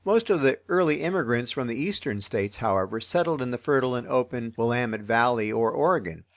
[0.03, 4.07] Most of the early immigrants from the Eastern States, however, settled in the fertile and
[4.07, 6.23] open Willamette Valley or Oregon.